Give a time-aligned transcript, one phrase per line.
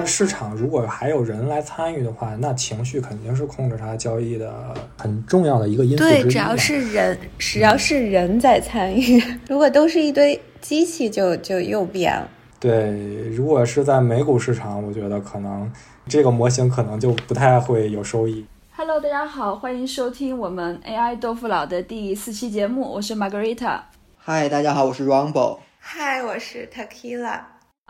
[0.00, 6.04] 得市场如果还有人来参与的话，那情绪肯定是控制它交易的很重要的一个因素。
[6.04, 12.28] 对，只要是人，只要是人在参与， 如果都是一堆机器，就就又变了。
[12.58, 15.70] 对，如果是在美股市场，我觉得可能
[16.06, 18.44] 这个模型可能就不太会有收益。
[18.72, 23.80] Hello，大家好，欢迎收听我们 AI 豆腐脑的第四期节目，我是 Margarita。
[24.16, 25.58] 嗨，大家好，我是 Rumble。
[25.78, 27.40] 嗨，我是 Tequila。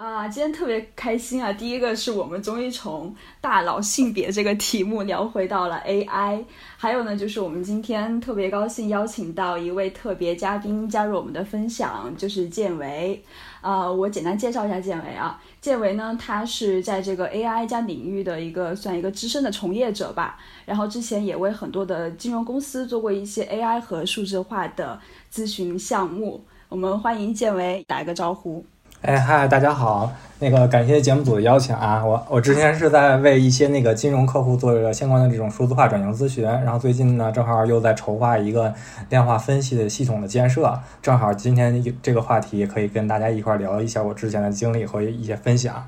[0.01, 1.53] 啊，今天特别开心啊！
[1.53, 6.43] 第一个是我们终于从大佬性别这个题目聊回到了 AI，
[6.79, 13.23] 还有呢，就是我们今天特别高兴邀请到一位特别嘉宾加入我们的分享，就是建维。
[13.61, 24.99] 啊，我简单介绍一下建维啊，建维呢，他是在这个 AI 加领域的一个算一个资深的从业者吧，然后之前也为很多的金融公司做过一些 AI 和数字化的
[25.31, 26.43] 咨询项目。
[26.71, 28.65] 我们欢迎建维打一个招呼。
[29.03, 38.75] 哎嗨，大家好，那个感谢节目组的邀请啊，我我之前是在为一些那个金融客户做着相关的这种数字化转型咨询，然后最近呢正好又在筹划一个
[39.09, 45.83] 量化分析的系统的建设，正好今天这个话题可以跟大家一块聊一下我之前的经历和一些分享，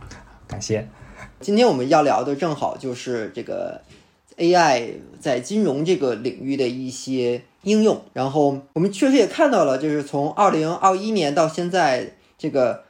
[0.48, 0.88] 感谢。
[1.38, 3.82] 今天我们要聊的正好就是这个
[4.38, 12.84] AI 在金融这个领域的一些应用，然后我们确实也看到了，就是从二零二一年到现在这个。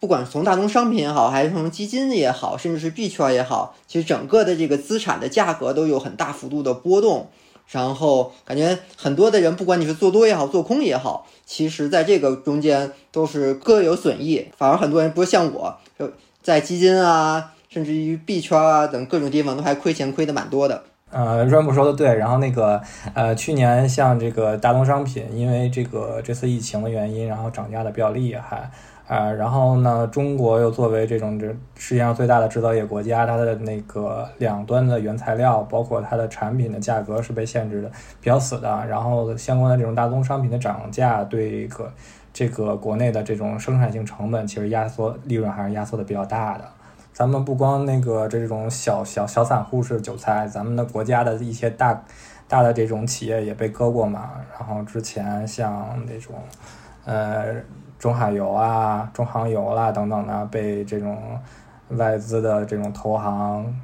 [0.00, 7.28] 不管从大宗商品也好，还是从基金也好，甚至是币圈也好，其实整个的这个资产的价格都有很大幅度的波动。
[7.68, 14.44] 然后感觉很多的人，不管你是做多也好，做空也好，其实在这个中间都是各有损益。
[14.56, 16.10] 反而很多人不是像我，就
[16.42, 20.82] 在基金啊，甚至于币圈啊等各种地方都还亏钱亏的蛮多的。
[21.12, 22.12] 呃，润布说的对。
[22.12, 22.80] 然后那个
[23.14, 28.68] 呃，去年像这个大宗商品，因为这个这次疫情的原因，然后涨价的比较厉害。
[29.10, 37.90] 啊，然后呢，中国又作为这种这世界上最大的制造业国家，它的那个两端的原材料，包括它的产品的价格是被限制的
[38.20, 38.86] 比较死的。
[38.86, 41.92] 然后相关的这种大宗商品的涨价，对个
[42.32, 46.64] 这个国内的这种生产性成本，其实压缩利润还是压缩的比较大的。
[47.12, 52.00] 咱们不光那个这种小小小散户是韭菜，咱们的国家的一些大
[52.46, 54.30] 大的这种企业也被割过嘛。
[54.56, 56.36] 然后之前像那种，
[57.04, 57.56] 呃。
[58.00, 61.38] 中海油啊，中航油啦等等的，被这种
[61.90, 63.78] 外资的这种投行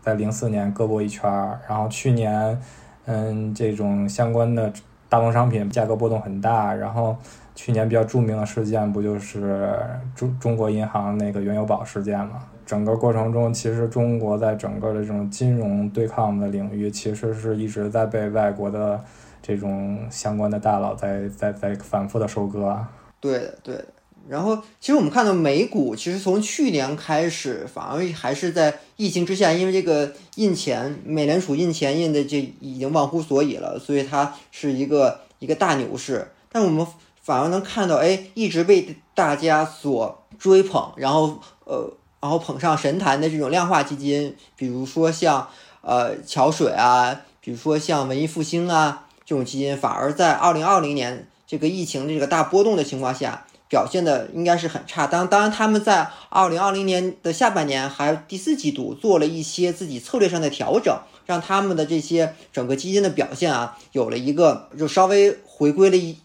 [0.00, 2.58] 在零四年割过一圈儿，然后去年，
[3.04, 4.72] 嗯，这种相关的
[5.10, 7.14] 大宗商品价格波动很大，然后
[7.54, 9.78] 去年比较著名的事件不就是
[10.14, 12.42] 中中国银行那个原油宝事件嘛？
[12.64, 18.98] 整个过程中，其实中国在整个的这种金融对抗的领域，其实是一直在被外国的
[19.42, 22.78] 这种相关的大佬在在在反复的收割。
[23.20, 23.86] 对的，对的。
[24.28, 36.30] 然后，其实我们看到美股，其实从去年开始，反而还是在疫情之下，因为这个印钱，美联储印钱印的这已经忘乎所以了，所以它是一个一个大牛市。
[36.52, 36.86] 但我们
[37.22, 45.48] 反而能看到，哎，一直被大家所追捧，然后呃，然后捧上神坛的这种量化基金，比如说像
[45.80, 51.26] 呃桥水啊，比如说像文艺复兴啊这种基金，反而在二零二零年。
[51.50, 55.08] 这个疫情的这个大波动的情况下，表现的应该是很差。
[55.08, 60.96] 当当然，他们在二零二零年的下半年还第四季度做了一些自己策略上的调整，
[61.26, 66.18] 让他们的这些整个基金的表现啊，有了一个就稍微回归了一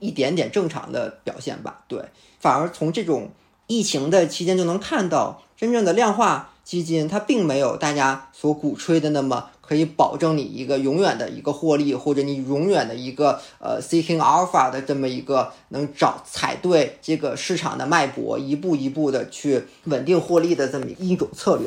[0.00, 1.84] 一点点正常的表现吧。
[1.86, 2.02] 对，
[2.40, 3.30] 反而从这种
[3.68, 9.50] 疫情的期间就能看到，真正的量化基金它并没有大家所鼓吹的那么。
[9.66, 21.66] 可以保证你一个永远的一个获利，或者你永远的一个呃 seeking alpha 的这么一个能找踩对这个市场的脉搏，一步一步的去稳定获利的这么一种策略。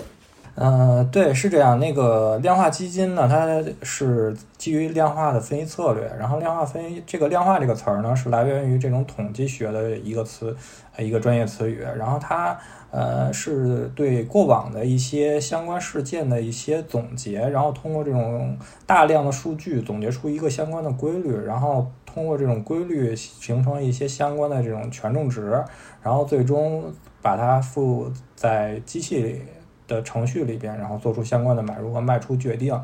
[0.61, 1.79] 嗯，对，是这样。
[1.79, 6.03] 那个量化基金呢，它是基于量化的分析策略。
[6.19, 10.53] 然后量化分析这个量化这个词儿呢，是来源于这种统计学的一个词，
[10.97, 11.79] 一个专业词语。
[11.97, 12.57] 然后它。
[12.91, 18.57] 呃，是对过往的一些相关事件的一些总结，然后通过这种
[18.88, 25.63] 大量的数据总结出一个相关的规律，然后通过这种规律形成一些相关的这种权重值，
[26.01, 26.91] 然后最终
[27.21, 29.44] 把它附在机器里
[29.89, 32.80] 的程序里边，然后做出相关的买入和卖出决定。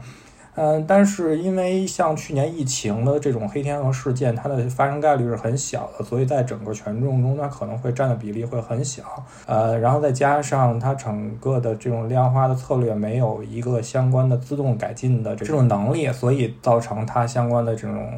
[0.57, 9.03] 嗯，但是因为像去年疫情的这种黑天鹅事件，它的发生概率是很小的，所以在整个权重中，它可能会占的比例会很小。
[9.45, 18.09] 呃，然后再加上它整个的这种量化的策略没有一个相关的自动改进的这种能力，所以造成它相关的这种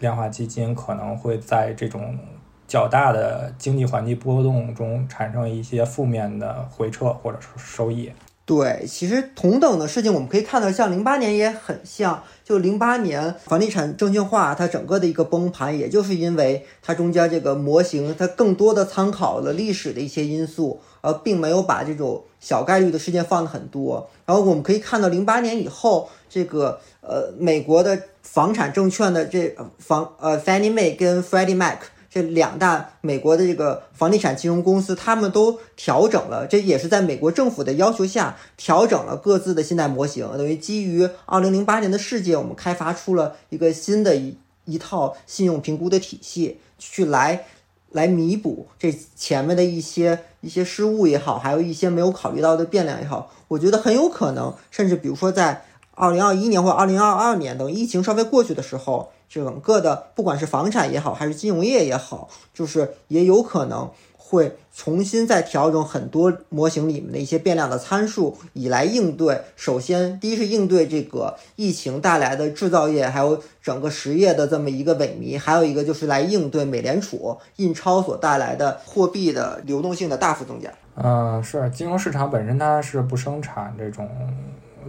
[0.00, 2.18] 量化基金可能会在这种
[2.66, 8.10] 较大的经济环境波动中产生一些负面的回撤或者是收益。
[8.46, 24.10] 对，其实同等的事情我们可以看到，像零八年也很像，就零八年房地产证券化它整个的一个崩盘，也就是因为它中间这个模型它更多的参考了历史的一些因素，而并没有把这种小概率的事件放的很多。
[24.26, 31.78] 然后我们可以看到，零八年以后，这个呃美国的房产证券的这房呃 Fannie Mae 跟 Freddie Mac。
[32.14, 40.24] 这两大美国的这个房地产金融公司，他们都调整了，这也是在美国政府的要求下调整了各自的信贷模型。
[40.38, 47.46] 等于基于二零零八年的事件，我们开发出了一个新的一一套信用评估的体系，去来
[47.90, 53.32] 来弥补这前面的一些一些失误也好，还有一些没有考虑到的变量也好。
[53.48, 55.64] 我觉得很有可能，甚至比如说在
[55.96, 59.10] 二零二一年或二零二二年等疫情稍微过去的时候。
[59.42, 69.40] 整个的不管是房产也好，还是金融业也好，就是也有可能会重新再调整很多模型里面的一些变量的参数，以来应对。
[69.54, 80.70] 首先，第一是应对这个疫情带来的制造业还有整个实业的这么一个萎靡，还有一个就是来应对美联储印钞所带来的货币的流动性的大幅增加。
[80.96, 84.08] 嗯，是金融市场本身它是不生产这种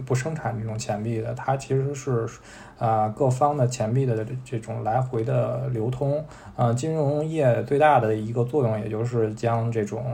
[0.04, 2.28] 不生产这种钱币的，它其实是。
[2.78, 6.22] 啊，各方的钱币的这种来回的流通，
[6.54, 10.04] 啊，金融业最大的一个作用，也就是将这种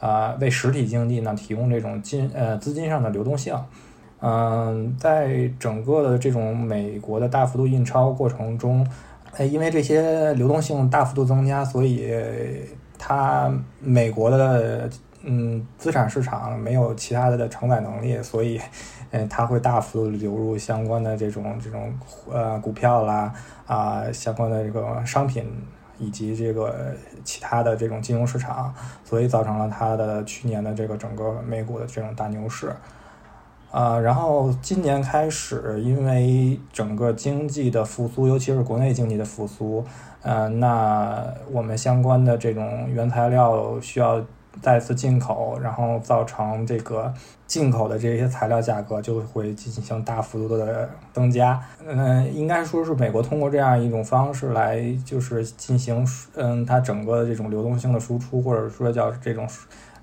[0.00, 3.54] 啊为实体经济呢提供这种金呃资金上的流动性。
[4.20, 8.86] 嗯，在整个的这种美国的大幅度印钞过程中，
[9.36, 12.10] 呃，因为这些流动性大幅度增加，所以
[12.98, 14.88] 它美国的
[15.24, 18.58] 嗯资产市场没有其他的承载能力，所以。
[19.10, 21.90] 嗯，它会大幅度流入相关的这种这种
[22.30, 23.32] 呃股票啦
[23.66, 25.50] 啊相关的这个商品
[25.98, 26.94] 以及这个
[27.24, 28.74] 其他的这种金融市场，
[29.04, 32.70] 所以造成了它的去年的这个整个美股的这种大牛市
[33.70, 33.98] 啊。
[33.98, 39.82] 然后今年开始，因为整个经济的复苏，尤其是国内经济的复苏，
[40.20, 44.22] 呃，那我们相关的这种原材料需要。
[44.62, 47.12] 再次进口，然后造成这个
[47.46, 51.60] 进口的这些材料价格就会进行大幅度的增加。
[51.86, 59.48] 嗯，应该说是美国通过这样一种方式来，就是进行嗯它整个的这种流动性的输出，或者说叫这种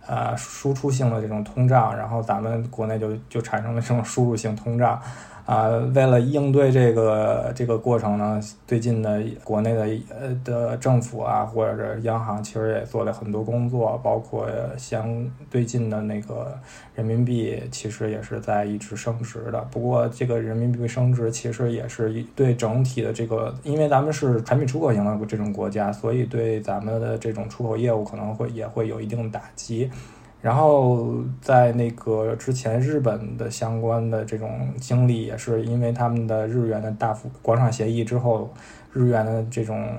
[0.08, 5.02] 呃输出性的这种通胀，然后咱们国内就就产生了这种输入性通胀。
[5.46, 9.82] 啊，为了应对这个这个过程呢，最近的国内的
[10.20, 16.58] 呃的政府啊，或者是央行，其实也做了很多工作，包括相对近的那个
[16.96, 19.62] 人民币，其实也是在一直升值的。
[19.70, 29.92] 不过，这个人民币升值，其实也是对整体的这个，因为咱们是产品出口型的这种国家，所以对咱们的这种出口业务可能会也会有一定打击。
[30.42, 38.54] 然后在那个之前，日本的相关的这种经历也是因为他们的日元的大幅广场协议之后，
[38.94, 39.90] 日元的这种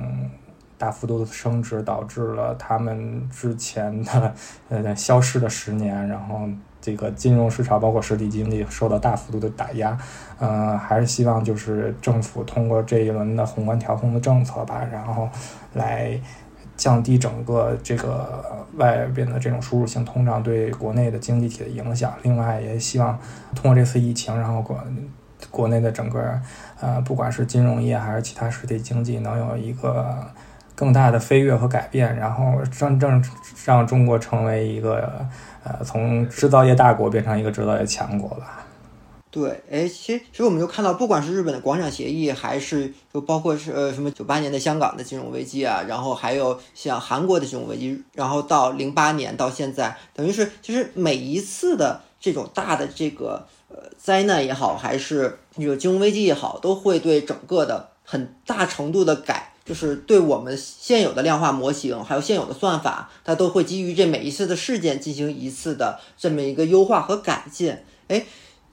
[0.78, 4.32] 大幅度的升值，导致了他们之前的
[4.68, 6.48] 呃消失的十年，然后
[6.80, 9.98] 这个金融市场包括实体经济受到大幅度的打压。
[10.38, 15.28] 嗯，还是希望就是政府通过这一轮的宏观调控的政策吧，然后
[15.74, 16.20] 来。
[16.76, 18.44] 降低整个这个
[18.76, 22.12] 外边的这种输入性通胀对国内的经济体的影响。
[22.22, 23.18] 另外，也希望
[23.54, 24.78] 通过这次疫情，然后国
[25.50, 26.38] 国内的整个
[26.80, 30.24] 呃，不管是金融业还是其他实体经济，能有一个
[30.74, 33.24] 更大的飞跃和改变，然后真正
[33.64, 35.26] 让中国成为一个
[35.64, 38.65] 呃，从制造业大国变成一个制造业强国吧。
[39.36, 67.76] 对，哎，其实其实我们就看到，不管是日本的广场协议，还是就包括是呃什么九八年的香港的金融危机啊，然后还有像韩国的金融危机，然后到零八年到现在，等于是其实每一次的这种大的这个呃灾难也好，还是这个金融危机也好，都会对整个的很大程度的改，就是对我们现有的量化模型，还有现有的算法，它都会基于这每一次的事件进行一次的这么一个优化和改进，
[68.08, 68.24] 哎。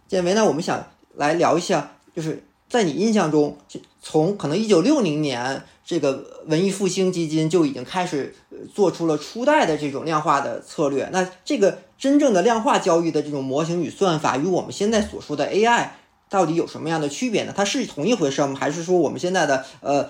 [0.07, 0.45] 建维呢？
[0.45, 3.57] 我们想来聊一下，就是在你印象中，
[4.01, 8.36] 从可能一九六零年这个文艺复兴基金就已经开始
[8.74, 11.10] 做出了初代的这种量化的策略。
[11.12, 15.89] 那这个真正的量化交易的这种模型与算法，与我们现在所说的 AI
[16.29, 17.53] 到底有什么样的区别呢？
[17.55, 18.55] 它是同一回事吗？
[18.60, 20.10] 还是说我们现在的呃，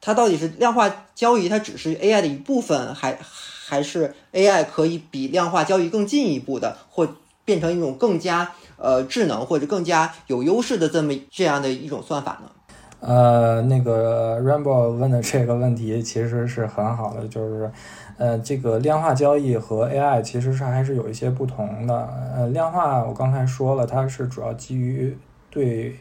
[0.00, 3.18] 它到底是量化交易，它只是 AI 的一部分，还
[3.66, 8.50] 还是 AI 可以比量化交易更进一步的，或变成一种更加？
[8.76, 12.50] 呃，智能或者更加有优势的这么这样的一种算法呢？
[12.98, 17.70] 呃，那个 Rainbow 问的这个问题其实是很好的，就是，
[18.18, 21.94] 呃，这个量化交易和 AI 其实是还是有一些不同的。
[22.34, 25.16] 呃，量化我刚才说了，它是主要基于
[25.48, 25.96] 对，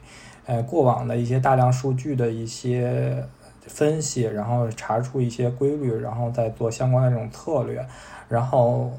[0.47, 3.23] 呃，过往的一些大量数据的一些
[3.62, 7.85] 分析，然后查出一些规律，然后再做相关的这种策略，
[8.27, 8.91] 然后。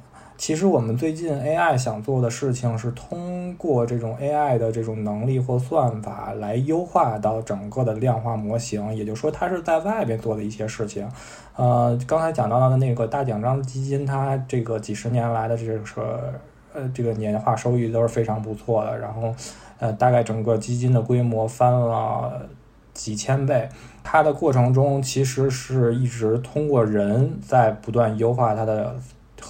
[0.45, 11.09] 其实我们最近 AI 想做的事情是通过这种 AI 的这种能力或算法来优化到整个的量化模型，也就是说，它是在外边做的一些事情。
[11.57, 16.35] 呃，刚才讲到的那个大奖章基金，它这个几十年来的这个
[16.75, 19.35] 呃这个年化收益都是非常不错的，然后
[19.79, 22.47] 呃大概整个基金的规模翻了
[22.93, 23.67] 几千倍。
[24.03, 28.95] 它的过程中其实是一直通过人在不断优化它的。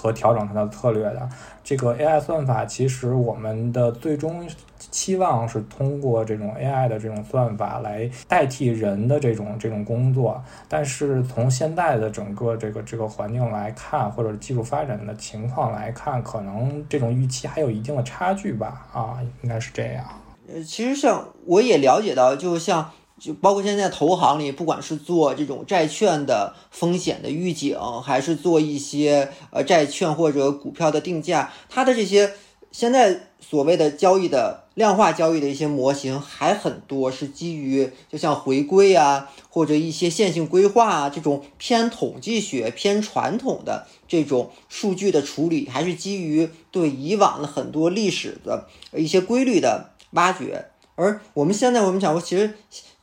[0.04, 1.26] 和调整它的策略的
[1.62, 4.46] 这个 AI 算法，其实我们的最终
[4.78, 10.44] 期望是通过这种 AI 的这种算法来代替人的这种这种工作。
[10.68, 18.86] 但是从现在的整个这个这个环境来看，或者技术发展的情况来看，可能这种预期还有一定的差距吧？
[18.92, 20.04] 啊，应该是这样。
[20.52, 22.90] 呃，其实像我也了解到，就像。
[23.20, 32.34] 就包括现在投行里，不管是做这种债券的风险的预警，还是做一些呃债券或者股票的定价，它的这些
[32.72, 50.66] 现在所谓的交易的量化交易的一些模型还很多，是基于就像回归啊，或者一些线性规划啊这种偏统计学、偏传统的这种数据的处理，还是基于对以往的很多历史的一些规律的挖掘。
[50.96, 52.54] 而我们现在我们讲过，其实。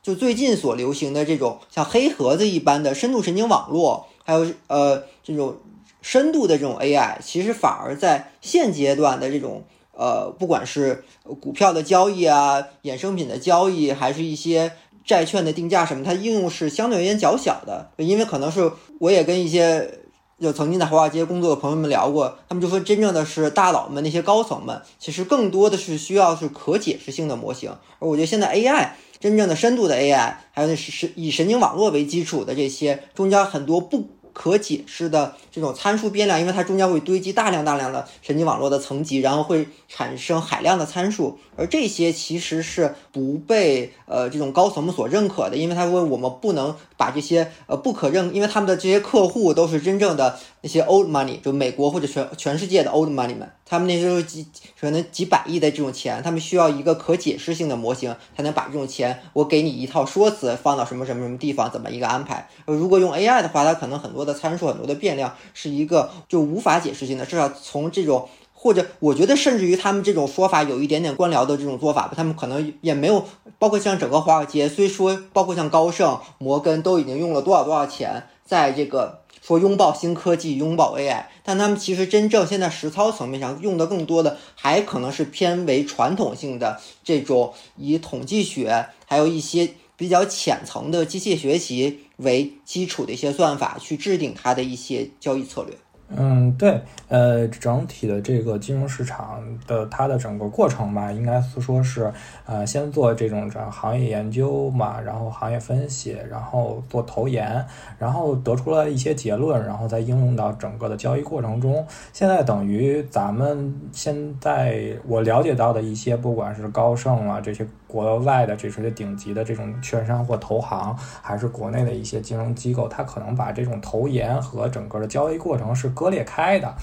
[0.02, 5.56] 就最近所流行的这种像黑盒子一般的深度神经网络，还有呃这种
[6.00, 11.04] 深度的这种 AI，其实反而在现阶段的这种呃不管是
[11.40, 14.72] 股票的交易啊、衍生品的交易，还是一些
[15.04, 17.92] 债券的定价什么，它应用是相对而言较小的。
[17.98, 20.00] 因为可能是我也跟一些
[20.42, 27.70] 就曾经在华尔街工作的朋友们聊过，他们就说真正的是大佬们那些高层们，其实更多的是需要是可解释性的模型。
[27.98, 28.90] 而我觉得现在 AI。
[29.22, 53.50] 真正的深度的 AI，还有那是是以神经网络为基础的这些，中间很多不可解释的这种参数变量，因为它中间会堆积大量大量的神经网络的层级，然后会产生海量的参数，而这些其实是不被呃这种高层们所认可的，因为他说我们不能把这些呃不可认，因为他们的这些客户都是真正的那些 old money，就美国或者全全世界的 old money 们。
[53.66, 54.46] 他们那时候几
[54.78, 62.48] 可能几百亿的这种钱，他们需要一个可解释性的模型，才能把这种钱我给你一套说辞放到什么什么什么地方，怎么一个安排。
[62.66, 67.26] 如果用 AI 的话，它可能很多的参数、很多的变量是一个就无法解释性的。
[67.26, 68.28] 至少从这种
[68.62, 73.24] 或者我觉得甚至于他们这种说法有一点点官僚的这种做法吧，他们可能也没有
[73.58, 79.18] 包括像整个华尔街，虽说包括像高盛、摩根都已经用了多少多少钱在这个。
[79.42, 95.76] 说拥抱新科技，拥抱 AI，但他们其实真正现在实操层面上用的更多的，还可能是偏为传统性的这种以统计学，还有一些比较浅层的机械学习为基础的一些算法，去制定它的一些交易策略。
[96.16, 102.12] 嗯，对，呃，整体的这个金融市场的它的整个过程吧，应该是说是，
[102.46, 107.64] 呃，先做这种这行业研究嘛，然后行业分析，然后做投研，
[107.98, 111.86] 然后得出了一些结论，然后再应用到整个的交易过程中。
[112.12, 117.66] 现在等于咱们现在我了解到的一些，不管是高盛啊这些。
[117.92, 126.74] 国外的这些顶级的这种券商或投行，还是国内的一些金融机构，它可能把这种投研和整个的交易过程是割裂开的。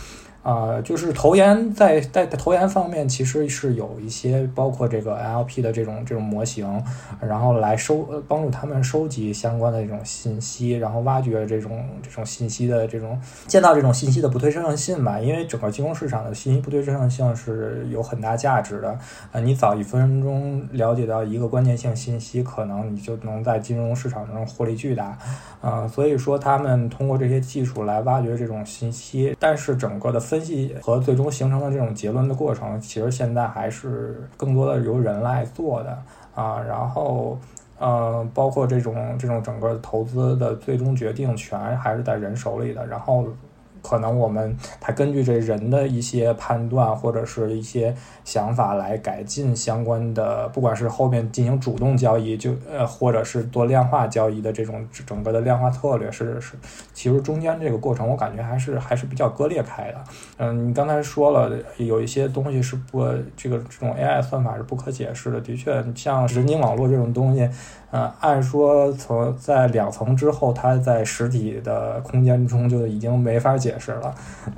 [0.41, 6.81] 啊，就是投研在在投研方面，其实是有一些包括这个 L P 的这种这种模型，
[7.19, 15.19] 然后来收帮助他们收集相关的这种信息，然后挖掘这种这种信息的这种建造这种信息的不对称性吧。
[15.19, 18.97] 因为整个金融市场的信息不对称性是有很大价值的。
[19.33, 25.17] 啊，你早一分钟了解到一个关键性信息，可能你就能在金融市场中获利巨大。
[25.59, 30.28] 啊，所以说他们通过这些技术来挖掘这种信息，但是整个的。
[30.29, 35.97] 分析和最终形成的这种结论的过程，其实现在还是更多的由人来做的
[36.35, 36.61] 啊。
[36.61, 37.35] 然后，
[37.79, 42.85] 呃，包括这种这种整个投资的最终决定权还是在人手里的。
[42.85, 43.25] 然后，
[43.81, 56.55] 可能我们它根据这人的一些判断或者是一些想法来改进相关的，不管是后面进行主动交易，就呃，或者是做量化交易的这种整个的量化策略，是是，
[56.93, 59.97] 其实中间这个过程我感觉还是还是比较割裂开的。
[60.37, 67.49] 嗯，你刚才说了有一些东西是不这个这种 AI 算法是不可解释的，的确，像神经网络这种东西。
[67.91, 74.13] 呃，按说从在两层之后，它在实体的空间中就已经没法解释了，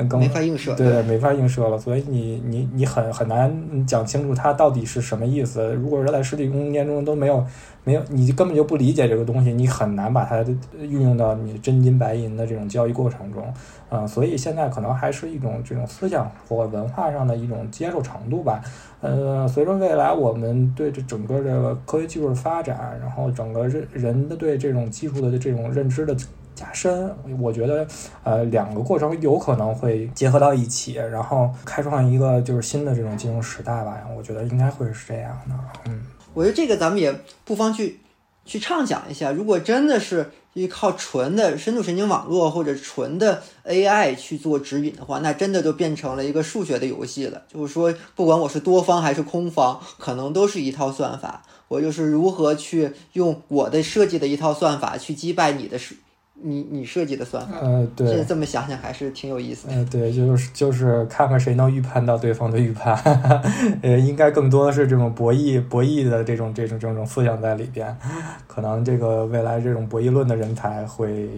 [0.09, 1.77] 更没法映射，对，没法映射了。
[1.77, 5.73] 所以你你你很很难讲清楚它到底是什么意思。
[5.75, 7.45] 如果说在实体空间中都没有
[7.83, 10.43] 没有，你根本就不理解这个东西，你很难把它
[10.79, 13.43] 运用到你真金白银的这种交易过程中。
[13.89, 18.61] 嗯，所以现在可能还是一种这种思想或文化上的一种接受程度吧。
[19.01, 26.15] 呃，随着未来我们对这整个这个科学技术的发展，然后整个人人的对这种技术的这种认知的
[26.55, 27.87] 加深，我觉得
[28.23, 34.01] 呃两个过程有可能会结合到一起，然后开创一个就是新的这种金融时代吧。
[34.15, 35.55] 我觉得应该会是这样的。
[35.85, 36.01] 嗯，
[36.33, 37.99] 我觉得这个咱们也不妨去
[38.45, 40.31] 去畅想一下，如果真的是。
[40.53, 47.43] 依靠纯的深度神经网络或者纯的 AI 去做指引的话，那真的就变成了一个数学的游戏了。
[47.47, 51.43] 就是说，不管我是多方还是空方，可能都是一套算法。
[51.69, 55.95] 我就是如何去用我的设计的一套算法去击败你的数。
[56.43, 59.73] 你你设计的算法，嗯，对，这么想想还是挺有意思的。
[59.75, 62.95] 嗯，对，就是就是看看谁能预判到对方的预判，
[63.83, 67.95] 呃，应该更多的是这种博弈博弈的这种这种这种思想在里边，
[68.47, 71.29] 可能这个未来这种博弈论的人才会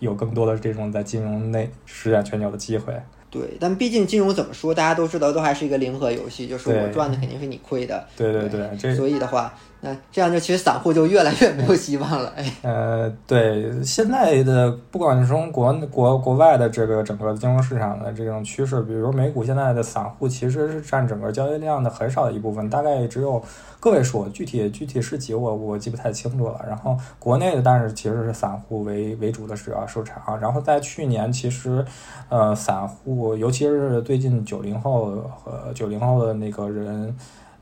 [0.00, 2.94] 有更多的这种在金融内施展拳脚的机会。
[3.30, 8.06] 对，但毕竟金融怎么说，大家都知道，都还是一个零和游戏，就是我赚的肯定是你亏的。
[8.16, 9.52] 对对对，这所以的话。
[9.84, 12.52] 那这样就其实散户就越来越没有希望了，哎。
[12.62, 23.42] 呃，对，现在的不管是从国国国外的这个整个金融市场的这种趋势，比如美股现在的散户其实是占整个交易量的很少的一部分，大概只有
[23.80, 26.64] 个位数，具体具体是几我我记不太清楚了。
[26.64, 30.38] 然后国内的，但是其实是散户为为主的主要市场。
[30.38, 31.84] 然后在去年，其实
[32.28, 35.06] 呃，散户尤其是最近九零后
[35.44, 37.12] 和九零后的那个人。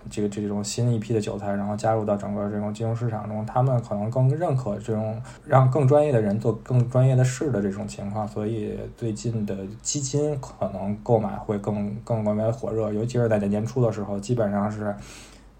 [0.09, 14.95] 这个这种新一批的韭菜，然后加入到整个这种金融市场中，他们可能更认可这种让更专业的人做更专业的事的这种情况，所以最近的基金可能购买会更更更为火热，尤其是在年初的时候，基本上是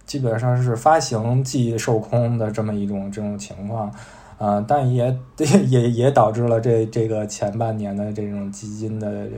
[0.07, 3.93] 基本上是发行即售空的这么一种这种情况。
[4.39, 5.15] 啊，但也
[5.69, 9.29] 也也导致了这这个前半年的这种基金的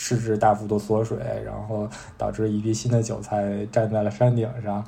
[0.00, 4.84] 市值大幅度缩水，然后导致一批新的韭菜站在了山顶上。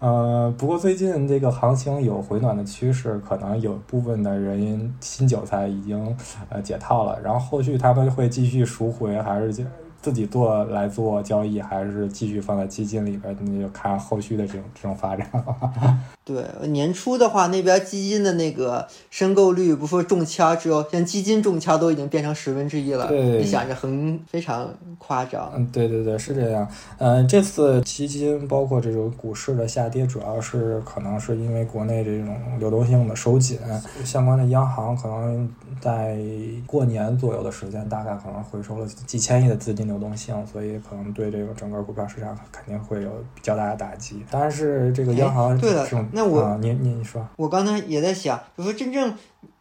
[0.00, 6.16] 呃，不过最近这个行情有回暖的趋势，可能有部分的人新韭菜已经
[6.48, 9.64] 呃解套了，然后后续他们会继续赎回还是？
[10.08, 13.36] 自己做来做交易，还是继续放在基金里边？
[13.42, 15.30] 那就看后续的这种这种发展。
[16.24, 23.06] 对，年初的话，那边基金的那个申购率，不说中签，只有像基金中签都已经变成十分之一了。
[23.06, 24.68] 对，你想着很非常
[24.98, 25.52] 夸张。
[25.54, 26.66] 嗯，对对对，是这样。
[26.98, 33.58] 嗯，这次基金包括这种股市的下跌，主要是可能是因为国内这种流动性的收紧，
[34.04, 36.18] 相关的央行可能在
[36.66, 39.88] 过年左右的时间，大概可能回收了几千亿的资金。
[39.88, 44.24] 流动性，所以可能对这个整个股票市场肯定会有比较大的打击。
[44.30, 49.14] 但是这个央行对了，那我你你说，我刚才也在想，就说真正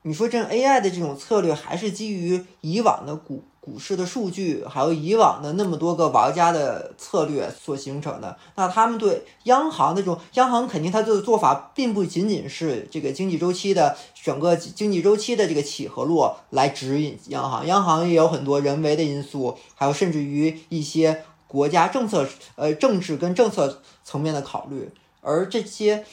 [0.04, 3.44] 你说这 AI 的这种策略，还是基于以往的股。
[3.68, 22.26] 股市的数据，还有以往的那么多个玩家的策略所形成的，那他们对央行那种央行肯定它的做法，并不仅仅是这个经济周期的整个经济周期的这个起和落来指引央行， 央行也有很多人为的因素，还有甚至于一些国家政策
[22.56, 26.06] 呃政治跟政策层面的考虑，而这些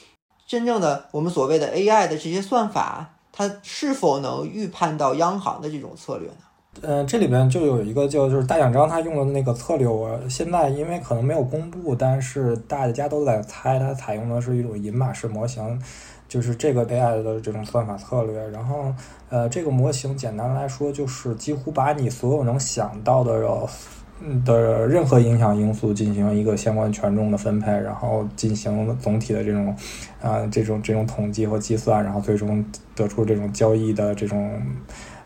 [0.45, 6.44] 真正的我们所谓的 AI 的这些算法，它是否能预判到央行的这种策略呢？
[6.83, 15.81] 嗯，这里边就有一个叫就是大奖章他用的那个策略，我现在因为可能没有公布，但是大家都在猜，它采用的是一种银马式模型，
[16.29, 18.49] 就是这个 AI 的这种算法策略。
[18.51, 18.93] 然后，
[19.31, 23.41] 呃，这个模型简单来说就是几乎把你所有能想到的
[24.45, 29.75] 的任何影响因素进行一个相关权重的分配，然后进行总体的这种
[30.21, 32.63] 啊这种这种统计和计算，然后最终
[32.95, 34.61] 得出这种交易的这种。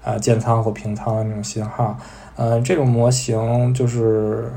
[0.03, 1.97] 啊，建仓或平仓的那种信号，
[2.37, 4.51] 呃，这种模型就是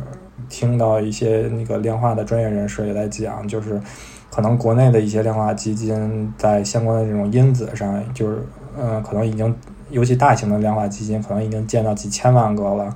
[0.50, 3.82] 听到一些那个量化的专业人士也在讲，就是
[4.30, 8.40] 可能国内的一些量化基金在相关的这种因子上，就是
[8.78, 9.56] 呃，可能已经
[9.90, 12.94] 尤其大型的量化基金，可能已经建到几千万个了。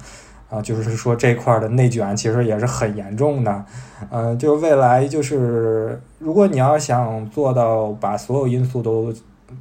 [0.47, 3.65] 啊，就是说这块的内卷其实也是很严重的，
[4.11, 9.11] 嗯，就是未来就是如果你要想做到把所有因素都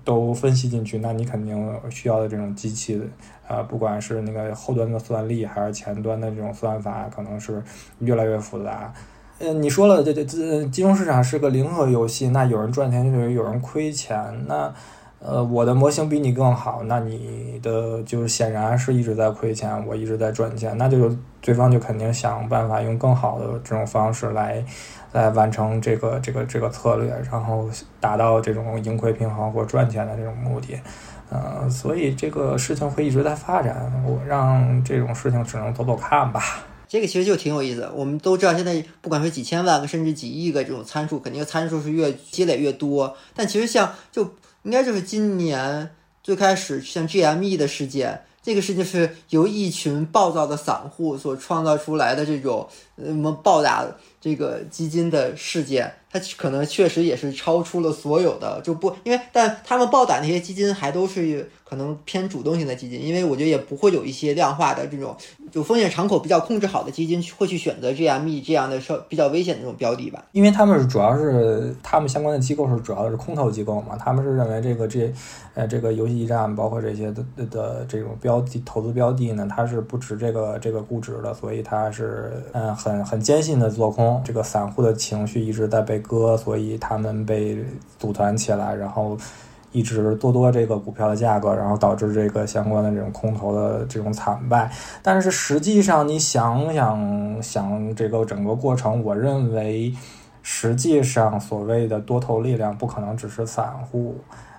[0.03, 3.01] 都分析进去，那你肯定需要的这种机器，
[3.47, 7.63] 呃，不管是那个后端的算力还是前端的这种算法，可能是
[8.01, 8.93] 越来越复杂。
[9.39, 14.73] 嗯，你说了，这这这金融市场是个零和游戏，那有人赚钱就等于有人亏钱，那。
[15.27, 24.63] 呃，我的模型比你更好，那你的就是显然是一直在亏钱，我一直在赚钱，那就对方就肯定想办法用更好的这种方式来
[25.15, 30.79] 来完成这个这个这个策略，然后达到这种盈亏平衡或赚钱的这种目的。
[31.31, 36.43] 呃，所以这个事情会一直在发展，我让这种事情只能走走看吧。
[36.87, 37.91] 这个其实就挺有意思。
[37.95, 44.35] 我们都知道，现在不管是几千万个甚至几亿个这种参数，肯定参数是越积累越多，但其实像就。
[44.65, 45.91] 应该就是今年
[46.23, 53.85] 最开始像 GME 的事件，这个事情是由一群暴躁的散户所创造出来的这种什么暴打
[54.25, 55.93] 这个基金的事件。
[56.15, 65.17] 它可能确实也是超出了所有的，就不因为，但他们暴打那些基金还都是可能偏主动性的基金，因为我觉得也不会有一些量化的这种
[65.51, 70.25] 就风险敞口比较控制好的基金会去选择 GME 这样的稍比较危险的这种标的吧。
[70.31, 75.13] 因为他们主要是他们相关的机构是主要是空头机构嘛，他们是认为这个这
[75.55, 84.23] 呃这个游戏驿站包括这些的的这种标的投资标的呢，它是不值这个这个估值的，所以它是嗯很很坚信的做空。
[84.25, 86.04] 这个散户的情绪一直在被。
[86.05, 87.59] 割，所以他们被
[87.99, 89.19] 组团起来，然后
[89.73, 94.71] 一直多多这个股票的价格，然后导致这个相关的这种空头的这种惨败。
[95.03, 99.93] 但是实际上，你想想想这个整个过程，我认为
[100.43, 104.17] 实际上所谓的多头力量不可能只是散户。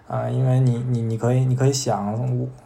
[0.08, 2.15] 啊，因为你你你可以你可以想，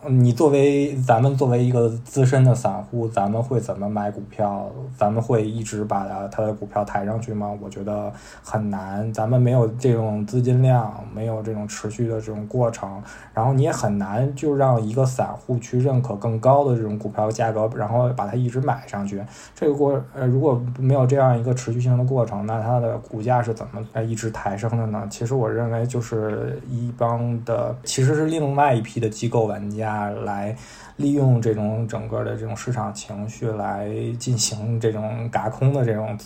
[0.08, 4.70] 你作为咱们作为一个资深的散户，咱们会怎么买股票？
[4.98, 7.50] 咱们会一直把它的股票抬上去吗？
[7.62, 8.12] 我觉得
[8.44, 9.10] 很难。
[9.14, 13.02] 咱们没有这种资金量，没有这种持续的这种过程，
[13.34, 19.24] 然后你也很难就让一个散户去认可更高的这种股票价格，然后把它一直买上去。
[19.56, 25.08] 这个过呃，如果没有这样一个持续性的过程，那它的股价是怎么呃一直抬升的呢？
[25.10, 27.29] 其实我认为就是一帮。
[27.44, 30.56] 的其实是另外一批的机构玩家来
[30.98, 36.18] 利用这种整个的这种市场情绪来进行这种嘎空的这种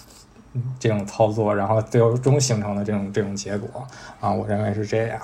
[0.79, 3.87] 这种操作，然后最终形成的这种这种结果
[4.19, 5.19] 啊，我认为是这样。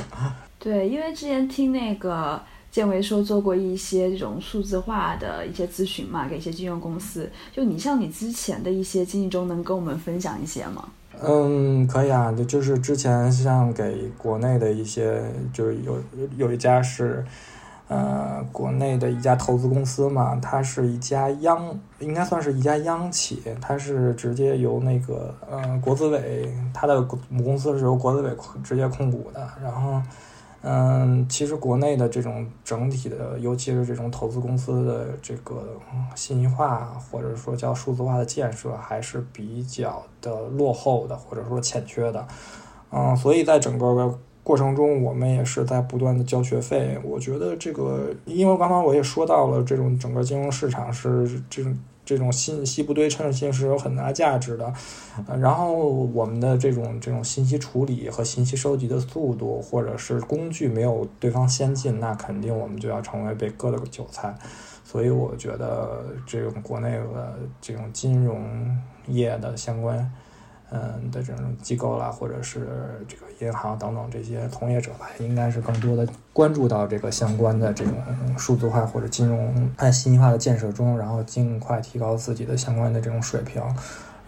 [0.58, 2.40] 对，因为之前听那个
[2.70, 7.30] 建维说做过一些这种数字化的一些咨询嘛，给一些金融公司。
[7.52, 10.88] 就你像你之前的一些经历中，能跟我们分享一些吗？
[11.20, 15.22] 嗯，可以啊，就是之前像给国内的一些，
[15.52, 15.98] 就是有
[16.36, 17.24] 有一家是，
[17.88, 28.30] 呃，国内的一家投资公司嘛，它是一家央，应该算是一家央企，它是直接由那个，呃，国资委，它的母公司是由国资委
[28.64, 30.00] 直接控股的，然后。
[30.62, 35.62] 嗯，其实国内的这种整体的，尤其是这种投资公司的这个
[36.14, 42.26] 信息化或者说叫数字化的建设，还是比较的落后的，或者说欠缺的。
[42.90, 46.98] 嗯，所以在整个的过程中，我们也是在不断的交学费。
[47.04, 51.76] 我觉得这个，因为刚刚我也说到了，这种整个金融市场是这种。
[52.04, 54.72] 这种信息不对称性是有很大价值的，
[55.26, 64.36] 呃，然后我们的这种这种信息处理和信息收集的速度或者是工具没有对方先进，那肯定我们就要成为被割的韭菜。
[64.84, 70.12] 所以我觉得这种国内的这种金融业的相关。
[70.72, 72.66] 嗯的这种机构啦，或者是
[73.06, 77.94] 这个银行等等这些从业者吧，应该是更多的关注到这个相关的这种
[78.38, 83.62] 数字化或者金融按信息化的建设中，然后尽快提高自己的相关的这种水平，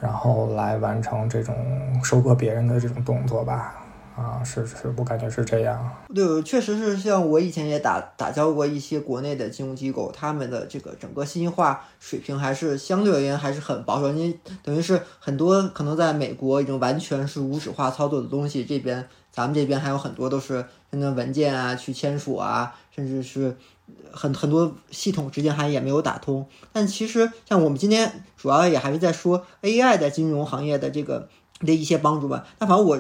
[0.01, 1.55] 然后来完成这种
[2.03, 3.75] 收割别人的这种动作吧。
[4.17, 5.93] 啊，是是，我感觉是这样。
[6.15, 14.13] 对，确实是像我以前也打打交过一些国内的金融机构，他们的这个整个信息化水平还是相对而言还是很保守。
[14.13, 23.57] 你等于是很多可能在美国已经完全是无纸化操作的东西，这边咱们这边还有很多都是那文件啊去签署啊，甚至是
[24.13, 26.47] 很很多系统之间还也没有打通。
[26.73, 32.47] 但其实像我们今天主要也还是在说 AI 在金融行业的这个的一些帮助吧。
[32.61, 32.97] 但反正我。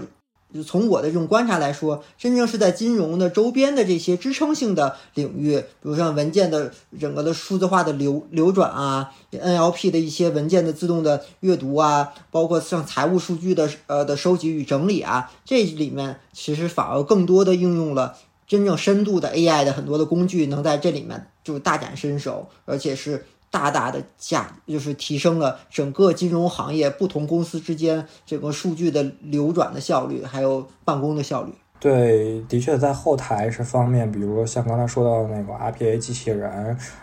[0.54, 31.54] 就从我的这种观察来说，真正是在金融的周边的这些支撑性的领域，比如像文件的整个的数字化的流流转啊，NLP 的一些文件的自动的阅读啊，包括像财务数据的呃的收集与整理啊，这里面其实反而更多的应用了真正深度的 AI 的很多的工具能在这里面就大展身手，而且是大大的价，就是提升了整个金融行业不同公司之间这个数据的流转的效率，还有办公的效率。
[31.84, 36.50] 对，的确在后台这方面，比如像刚才说到的那个 RPA 机器人，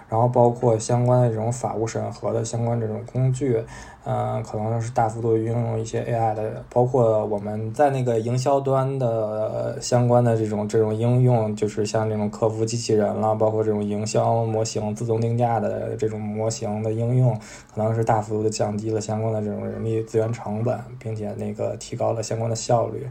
[0.10, 3.64] 然后包括相关的这种法务审核的相关这种工具，
[4.06, 17.36] 嗯，可能是大幅度运用一些 AI 的，包括我们在那个营销端的相关的这种这种应用，就是像这种客服机器人了，包括这种营销模型、自动定价的这种模型的应用，
[17.72, 23.08] 可能是大幅度的降低了相关的这种人力资源成本，并且那个提高了相关的效率。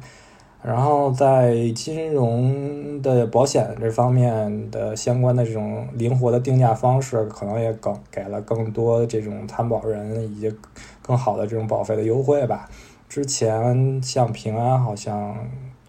[0.62, 10.54] 然后在金融的保险这方面的相关的这种灵活的定价方式，可能也更给了更多这种参保人以及
[11.00, 12.68] 更好的这种保费的优惠吧。
[13.08, 15.34] 之前像平安好像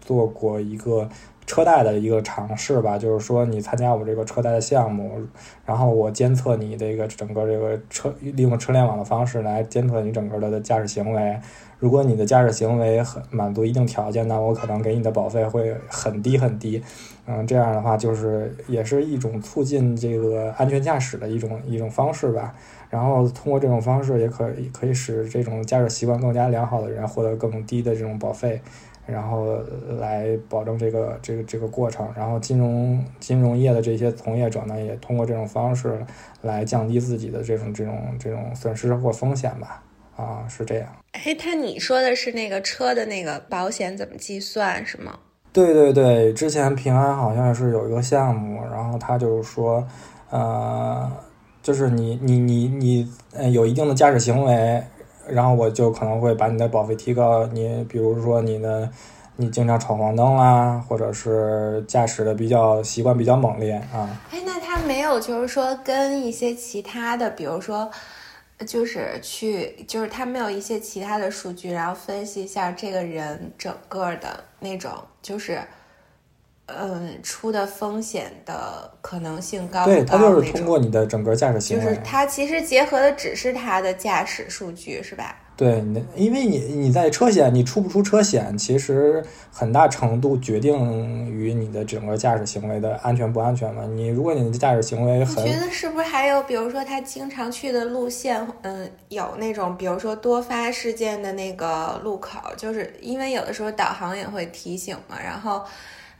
[0.00, 1.08] 做过一个
[1.46, 5.20] 车贷的一个尝试吧，就是说你参加我们这个车贷的项目，
[5.66, 11.38] 然后我监测你这个整个这个车利用车联网的方式来监测你整个的驾驶行为。
[11.78, 16.80] 如果你的驾驶行为很满足一定条件，那我可能给你的保费会很低很低，
[17.26, 22.54] 嗯，这样的话就是也是一种促进这个安全驾驶的一种一种方式吧。
[22.88, 28.60] 然后通过这种方式，也可以可以使这种驾驶习惯更加良好的人获得更低的这种保费，
[29.06, 29.58] 然后
[29.98, 32.08] 来保证这个这个这个过程。
[32.16, 36.04] 然后金融金融业的这些从业者呢，也通过这种方式
[36.40, 39.82] 来降低自己的这种这种这种损失或风险吧。
[40.14, 40.86] 啊，是这样。
[41.12, 45.18] 哎，他你说的是那个车的那个保险怎么计算是吗？
[45.54, 49.86] 对对对，之前平安好像是有一个项目，然后他就是说，
[50.30, 51.10] 呃，
[51.62, 54.82] 就是你你你你呃有一定的驾驶行为，
[55.28, 57.46] 然后我就可能会把你的保费提高。
[57.46, 58.90] 你比如说你的
[59.36, 64.20] 你经常闯黄灯啦，或者是驾驶的比较习惯比较猛烈啊。
[64.30, 67.90] 哎，那他没有就是说跟一些其他的，比如说。
[68.64, 75.60] 就是去，就是他没有一些其他的数据，然后分析一下这个人整个的那种，就是，
[76.78, 79.86] 嗯，出的风险的可能性高高？
[79.86, 85.36] 对它就是通过你的整个驾驶行为，就是它其实结合的只是它的驾驶数据，是吧？
[85.54, 93.84] 对，你因为你你在车险，你出不出车险，其实很大程度决定于你的整个驾驶行为的安全不安全嘛。
[93.84, 105.16] 你如果你的驾驶行为很，你觉得是不是还有，比如说他经常去的路线，嗯，有那种比如说多发事件的那个路口，就是因为有的时候导航也会提醒嘛。
[105.22, 105.62] 然后，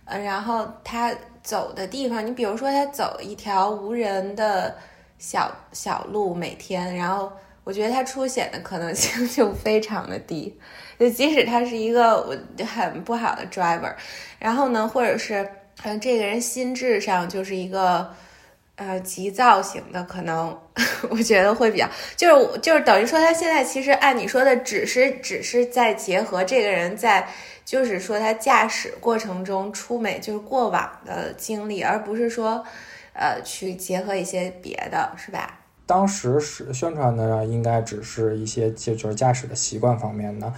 [0.04, 4.76] 呃，然后他走的地方，你比如说他走一条无人的
[5.18, 7.32] 小小路，每天，然后。
[7.64, 10.52] 我觉得他出险的可能性 就非常的低，
[10.98, 12.36] 就即使他是一个
[12.74, 13.94] 很不好的 driver，
[14.40, 15.48] 然后呢，或者是
[15.84, 18.12] 嗯，这个人心智上就是一个
[18.74, 20.60] 呃急躁型的，可能
[21.08, 27.28] 我觉得会比较，就是就是等于说他现在其实按你说的，只是只是在结合这个人在
[27.64, 32.64] 就是说他驾驶过程中出美就是过往的经历，而不是说
[33.12, 35.58] 呃去结合一些别的，是吧？
[35.84, 40.50] 当时是宣传的，应该只是一些就就是驾驶的习惯方面的，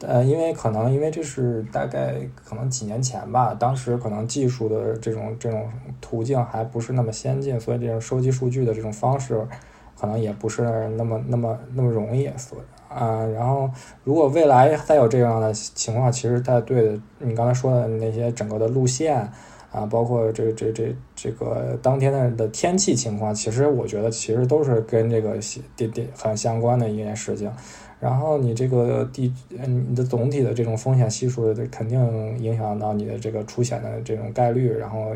[0.00, 5.70] 呃，因为可能因为这是大概可能几年前吧，当时可能技术的这种这种
[6.00, 9.46] 途径还不是那么先进，所以这种收集数据的这种方式
[9.98, 10.62] 可能也不是
[10.96, 12.62] 那么那么那么容易，所以
[12.94, 13.70] 啊，然后
[14.04, 19.28] 如果未来再有这样的情况，其实它对的你刚才说的那些整个的路线。
[19.72, 25.38] 啊，包括这这这这个当天的的天气情况，其实我觉得其实都是跟这个
[25.74, 27.50] 电电很相关的一件事情。
[27.98, 31.98] 然后你这个地，嗯，你的总体的这种风险系数，肯定
[32.38, 35.14] 影响到你的这个出险的这种概率，然后，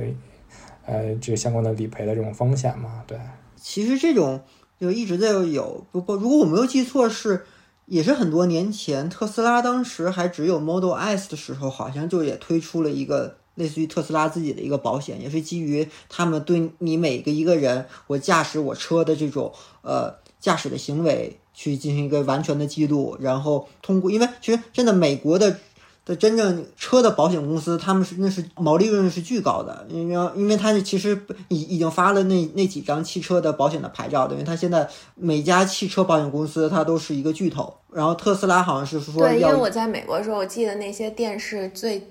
[0.86, 3.18] 呃，这个相关的理赔的这种风险嘛，对。
[3.56, 4.40] 其实这种
[4.80, 7.44] 就一直在有，不不，如果我没有记错，是
[7.86, 13.36] 也是很多年前，特斯拉当时还只有 Model S 的时候，好像就也推出了一个。
[13.56, 25.58] 类似于特斯拉自己的一个保险，也是基于他们对你每个一个人，我驾驶我车的这种呃驾驶的行为去进行一个完全的记录，然后通过，因为其实真的美国的
[26.06, 42.02] 的真正车的保险公司，他们是那是毛利润是巨高的，因为因为他是其实已已经发了那那几张汽车的保险的牌照，因为他现在每家汽车保险公司它都是一个巨头，然后特斯拉好像是说对，因为我在美国的时候，我记得那些电视最。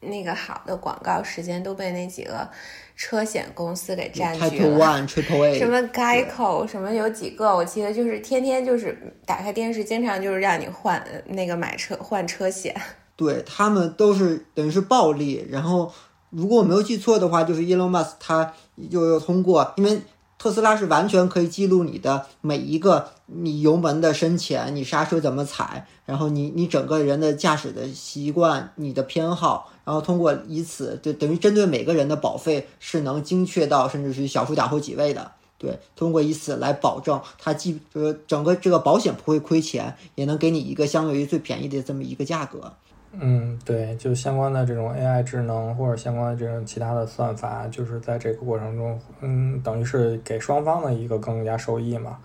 [0.00, 2.48] 那个好的广告时间都被那几个
[2.94, 12.72] 车险公司给占据了，One Triple A， 什么 Geico，什么有几个，我记得就是天天就是打开电视，经常就是让你换那个买车换车险。
[13.18, 15.92] 对他们都是等于是暴利，然后
[16.30, 20.00] 如果我没有记错的话，就是 Elon Musk 他又又通过，因为
[20.38, 35.32] 特斯拉是完全可以记录你的每一个你油门的深浅，你刹车怎么踩，然后你你整个人的驾驶的习惯，你的偏好，然后通过以此就等于针对每个人的保费是能精确到甚至是小数点或几位的。
[35.58, 42.72] 对，通过以此来保证它既就是整个这个保险不会亏钱，也能给你一个相对于最便宜的这么一个价格。
[43.12, 52.18] 嗯，对，就相关的这种 AI 智能或者相关的这种其他的算法，就是在这个过程中，嗯，等于是给双方的一个更加受益嘛。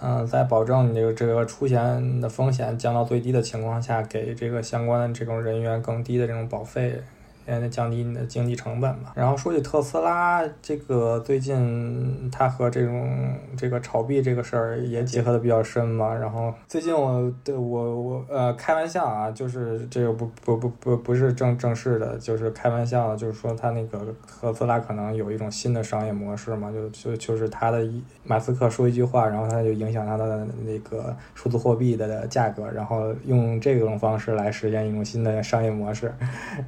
[0.00, 7.00] 嗯，在保证你这个这个出险的风险降到最低的情况下，给这个相关这种人员更低的这种保费。
[7.46, 9.12] 来降低你的经济成本嘛。
[9.14, 16.14] 然后说起特斯拉，这个最近它和这种这个炒币这个事儿也结合的比较深嘛。
[16.14, 36.14] 然后最近我对我我呃开玩笑啊，就是这个不不不不不是正正式的，就是开玩笑，就是说它那个特斯拉可能有一种新的商业模式嘛，就就就是它的一马斯克说一句话，然后它就影响它的那个数字货币的价格，然后用这种方式来实现一种新的商业模式。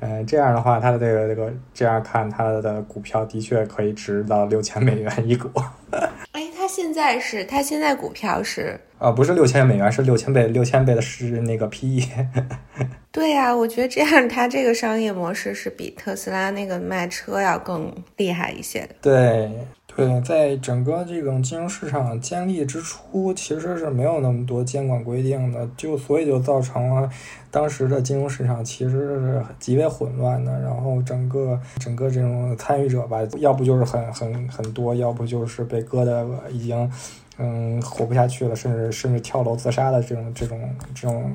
[0.00, 0.63] 嗯，这样的。
[0.64, 5.50] 话，它的这个这个这样看，它的股票的确可以值到六千美元一股。
[6.32, 12.08] 哎，它现在是它现在股票是啊，不是六千美元，是六千倍，六千倍的是那个 PE。
[13.12, 18.94] 对呀，我觉得这样它这个商业模式是比特斯拉那个卖车要更厉害一些的。
[19.02, 19.50] 对。
[19.96, 27.08] 对，在整个这种金融市场建立之初，其实是没有那么多监管规定的，就所以就造成了
[27.50, 30.60] 当时的金融市场其实是极为混乱的。
[30.60, 36.90] 然后整个整个这种参与者吧，要不就是很很很多，要不就是被割的已经
[37.38, 40.60] 嗯活不下去了，甚至甚至跳楼自杀的这种这种
[40.92, 41.32] 这种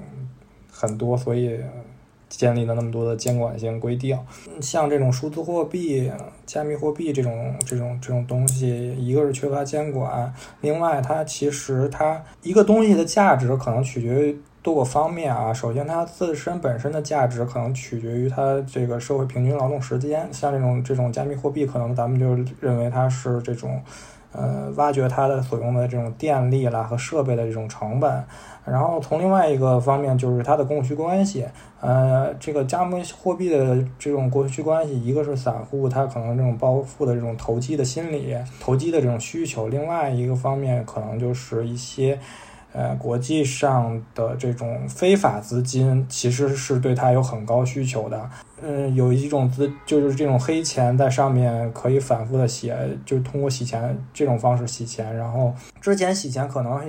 [0.69, 1.58] 很多，所以。
[2.30, 4.18] 建立了那么多的监管性规定，
[4.62, 6.10] 像这种数字货币、
[6.46, 15.52] 加密货币这种这种这种东西，一个是缺乏监管，另外它其实它一个东西的价值可能取决于多个方面啊。
[15.52, 20.28] 首先，它自身本身的价值可能取决于它这个社会平均劳动时间。
[20.32, 23.82] 像这种这种加密货币，可能咱们就认为它是这种，
[24.34, 28.24] 呃，挖掘它的所用的这种电力啦和设备的这种成本。
[28.69, 31.45] 然后从另外一个方面，就是它的供需关系。
[31.82, 42.19] 呃，这个加密货币的这种供需关系，一个是散户他可能这种暴富的这种投机的心理、投机的这种需求；另外一个方面，可能就是一些。
[42.71, 48.29] 呃，国际上的这种非法资金其实是对它有很高需求的。
[48.62, 52.71] 嗯，有一种资就是这种黑钱在上面可以反复的洗，
[53.05, 55.15] 就通过洗钱这种方式洗钱。
[55.15, 56.79] 然后之前洗钱可能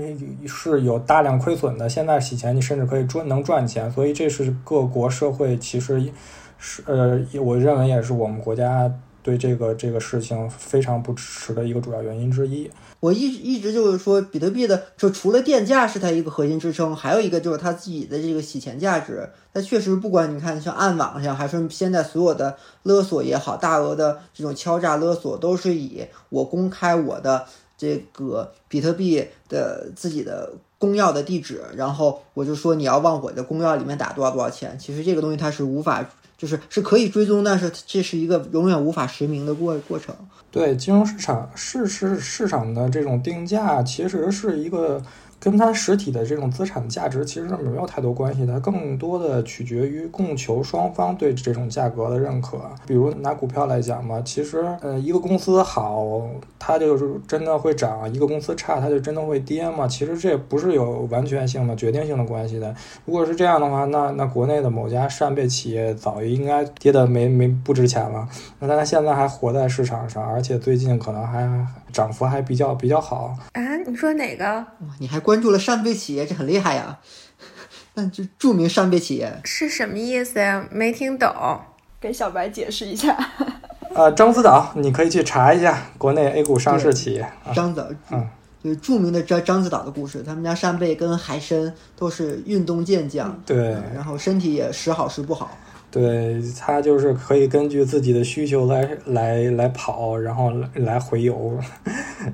[0.46, 3.90] 是有大量亏损的，现在洗钱你甚至可以赚能赚钱。
[3.90, 6.12] 所以这是各国社会其实
[6.58, 12.70] 是呃，我认为也是我们国家对这个这个事情非常不支持的一个主要原因之一。
[13.00, 19.28] 我一一直就是说，比特币的就除了电价是它一个核心支撑，还有一个就是它自己的这个洗钱价值。
[19.54, 27.46] 它确实，不管你看像暗网上，还是现在所有的勒索也好，大额的这种敲诈勒索，都是以我公开我的
[27.78, 34.78] 这个比特币的自己的公钥的地址，然后我就说你要往我的公钥里面打多少多少钱。
[34.78, 36.06] 其实这个东西它是无法。
[36.40, 40.14] 就是是可以追踪，但是这是一个永远无法实名的过过程。
[40.50, 45.02] 对，金融市场市市市场的这种定价，其实是一个。
[45.40, 52.60] 跟它实体的这种资产价值其实没有太多关系的，更多的取决于供求双方对这种价格的认可。
[52.86, 56.20] 比如拿股票来讲嘛，其实呃一个公司好，
[56.58, 59.88] 它就是真的会涨；一个公司差，它就真的会跌嘛。
[59.88, 62.74] 其实这不是有完全性的、决定性的关系的。
[63.06, 71.48] 如果是这样的话，那那国内的某家扇贝企业早就应该跌的没没不值钱了，那但它现在还活在市场上，而且最近可能还
[71.92, 73.76] 涨幅还比较比较好啊？
[73.86, 74.44] 你说哪个？
[74.46, 74.66] 哇，
[74.98, 75.20] 你还？
[75.20, 76.98] 关注了扇贝企业，这很厉害呀。
[77.94, 80.66] 那就著名扇贝企业是什么意思呀？
[80.70, 81.60] 没听懂，
[82.00, 83.16] 给小白解释一下。
[83.92, 87.28] 呃，獐子岛，你可以去查一下国内 A 股上市企业。
[87.52, 88.28] 獐子岛，嗯，
[88.62, 90.22] 就是著名的獐獐子岛的故事。
[90.22, 95.50] 他们家扇贝跟海参都是运动健将，对，然后身体也时好时不好。
[95.90, 101.58] 对，它就是可以根据自己的需求来来来跑，然后来回游，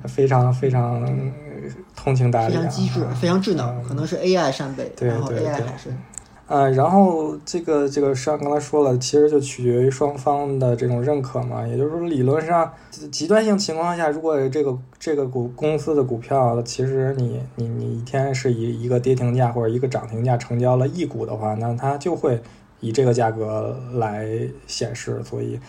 [0.05, 1.05] 非 常非常。
[1.95, 5.93] 通情达理，非常机智，非常智能，可能是 AI 扇贝，然后 AI 还是，
[6.47, 11.67] 呃，然后这个这个上刚才说了，其实就取决于双方的这种认可嘛。
[11.67, 12.71] 也就是说，理论上
[13.11, 22.39] 极端性情况下，如果这个这个股公司的股票，其实你你你一天是以一个跌停价或者一个涨停价成交了一股的话，那它就会
[22.79, 24.27] 以这个价格来
[24.67, 25.23] 显示。
[25.23, 25.59] 所以，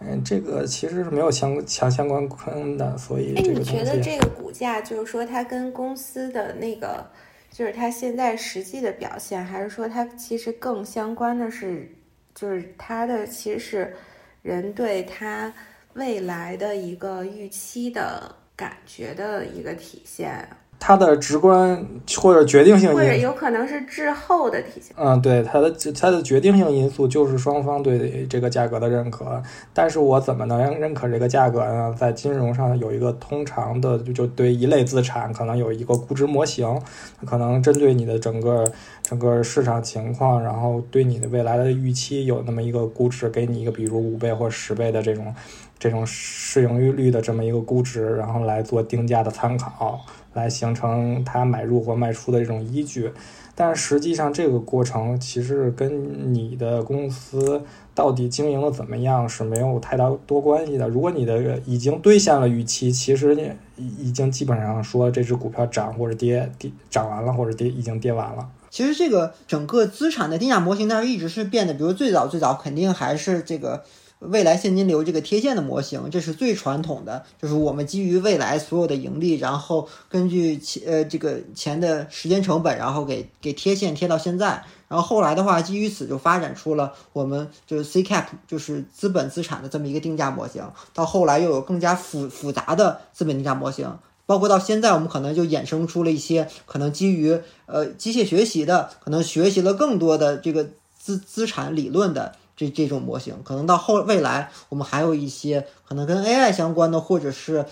[0.00, 7.06] 嗯，这个其实是没有相强相关关的，所以哎，这个你觉得这个股价就是说它跟公司的那个，
[7.50, 11.88] 就是它现在实际的表现，还是说它其实更相关的是，
[12.34, 13.94] 就是它的其实是
[14.42, 15.52] 人对它
[15.94, 20.48] 未来的一个预期的感觉的一个体现，
[20.84, 21.80] 它的直观
[22.16, 24.92] 或者决定性或者有可能是滞后的体现。
[24.98, 29.40] 嗯，对，它的它的决定性因素就是双方对这个价格的认可。
[29.72, 31.94] 但是我怎么能认可这个价格呢？
[31.96, 36.76] 在金融上有一个通常的，就就对一类资产可能有一个估值模型，
[37.24, 38.64] 可能针对你的整个
[39.04, 45.32] 整个市场情况，然后对你的未来的预期有那么一个估值，给你一个比如五倍或十倍的这种
[45.78, 50.04] 这种市盈率的这么一个估值，然后来做定价的参考。
[50.34, 53.12] 来形成它买入或卖出的这种依据，
[53.54, 57.62] 但实际上这个过程其实跟你的公司
[57.94, 60.88] 到底经营的怎么样是没有太大多关系的。
[60.88, 68.48] 如果你的已经兑现了预期，其实已经基本上说这只股票涨或者跌，跌涨完了或者跌已经跌完了。
[68.70, 71.74] 其实这个整个资产的定价模型，它是一直是变的。
[71.74, 73.82] 比如最早最早肯定还是这个
[74.28, 84.62] 未来现金流这个贴现的模型，这是最传统的，就是我们基于未来所有的盈利，然后根据钱呃这个钱的时间成本，然后给给贴现贴到现在。
[84.88, 90.62] 然后后来的话，基于此就发展出了我们就是 C cap，就是资本资产的这么一个定价模型。
[90.94, 102.36] 到后来又有更加复复杂的资本定价模型，包括到现在我们可能就衍生出了一些可能基于呃机械学习的，可能学习了更多的这个资资产理论的。
[102.56, 107.64] 这这种模型，可能到后未来，我们还有一些可能跟 AI 相关的，或者是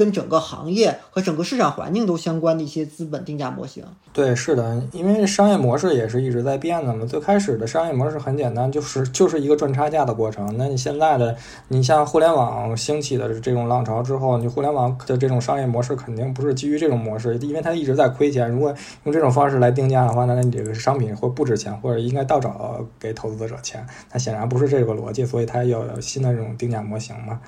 [0.00, 3.84] 跟整个行业和整个市场环境都相关的一些资本定价模型。
[4.14, 7.04] 对，是的，因为商业模式也是一直在变的嘛。
[7.04, 10.56] 最开始的商业模式很简单，就是就是一个赚差价的过程。
[10.56, 11.36] 那你现在的，
[11.68, 18.50] 你像互联网兴起的这种浪潮之后，你互联网的这种商业模式肯定不是基于这种模式，因为它一直在亏钱。
[18.50, 18.74] 如果
[19.04, 23.86] 用这种方式来定价的话，那你这个商品会不值钱，或者应该倒找给投资者钱。
[24.10, 27.38] 那显然不是这个逻辑，所以它要有新的这种定价模型嘛。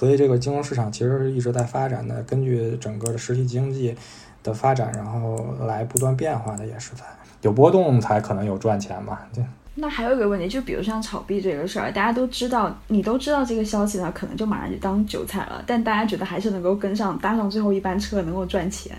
[0.00, 3.94] 所以这个金融市场其实是一直在发展的，根据整个的实体经济
[4.42, 7.04] 的发展，然后来不断变化的，也是在
[7.42, 9.18] 有波动才可能有赚钱嘛。
[9.34, 9.44] 对。
[9.74, 18.96] 那还有一个问题，就比如像炒币这个事儿，大家都知道，你都知道这个消息呢，可能就马上就当韭菜了，但大家觉得还是能够跟上，搭上最后一班车，能够赚钱，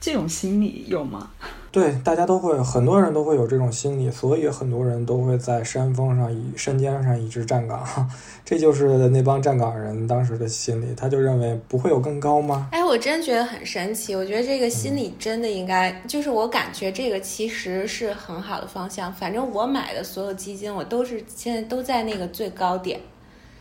[0.00, 1.30] 这种心理有吗？
[1.70, 8.10] 对，大家都会，很多人都会有这种心理，所以很多人都会在山峰上、一山尖上一直站岗，
[8.44, 12.68] 这就是那帮站岗人当时的心理，他就认为不会有更高吗？
[12.72, 19.12] 哎，我真觉得很神奇，我觉得这个心理真的应该，就是我感觉这个其实是很好的方向。
[19.12, 22.98] 反正我买的所有基金，我都是现在都在那个最高点，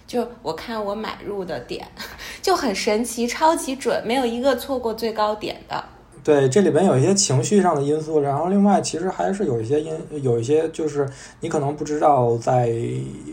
[0.07, 1.85] 就我看我买入的点
[2.41, 5.83] 就很神奇，超级准，没有一个错过最高点的。
[6.29, 11.09] 对，这里边有一些情绪上的因素，然后另外其实还是有一些因，有一些就是
[11.39, 12.71] 你可能不知道，在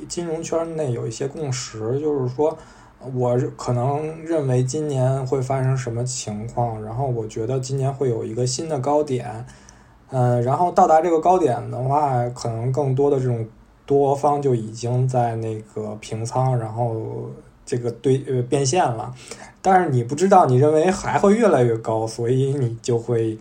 [0.09, 2.57] 金融圈内有一些共识，就是说
[3.15, 9.45] 我可能认为今年会发生什么情况，然后我觉得今年会有一个新的高点，
[10.09, 13.47] 嗯，然后到达这个高点的话，可能更多的这种
[13.85, 17.29] 多方就已经在那个平仓，然后
[17.67, 19.13] 这个对呃变现了。
[19.61, 23.37] 但是你不知道，你认为还会越来越高，所以你就会，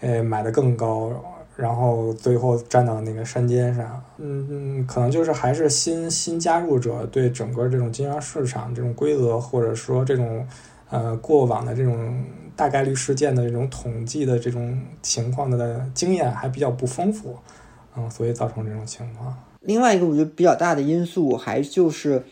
[0.00, 1.12] 呃，买的更高，
[1.54, 4.02] 然后最后站到那个山尖上。
[4.16, 10.48] 嗯嗯，可能就是还是新新加入者对整个这种金融市场这种规则，或者说这种
[10.88, 12.24] 呃过往的这种
[12.56, 17.36] 大概率事件的这种统计的这种情况的经验还比较不丰富，
[17.94, 19.36] 嗯，所以造成这种情况。
[19.60, 22.24] 另外一个我觉得比较大的因素还就是。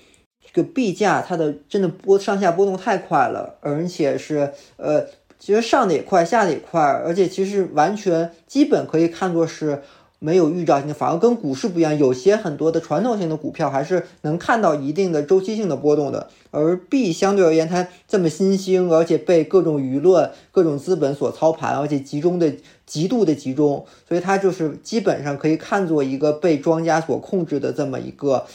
[0.55, 5.05] 就币价它的真的波上下波动太快了，而且是呃，
[5.37, 9.83] 其实上的也快，下的也快，而且其实完全基本可以看作是
[10.21, 22.51] 没有预兆性，反而跟股市不一样，有些很多的传统性的股票还是能看到一定的周期性的波动的，而币相对而言它这么新兴，而且被各种舆论、各种资本所操盘，而且集中的
[22.87, 28.47] 极度的集中，所以它就是基本上可以看作一个被庄家所控制的这么一个。